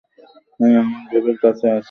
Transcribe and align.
হ্যাঁ, 0.59 0.75
আমার 0.81 1.03
বেবির 1.11 1.37
কাছে 1.37 1.67
আছে। 1.67 1.79